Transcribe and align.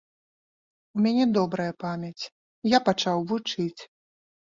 У 0.99 1.01
мяне 1.05 1.25
добрая 1.37 1.67
памяць, 1.83 2.23
я 2.71 2.79
пачаў 2.87 3.17
вучыць. 3.33 3.81